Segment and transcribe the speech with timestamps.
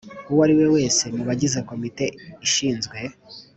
[0.29, 2.05] uwo ari we wese mu bagize Komite
[2.45, 2.97] ishinzwe